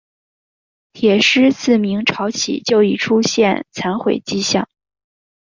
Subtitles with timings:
[0.93, 4.67] 铁狮自明朝起就已出现残毁迹象。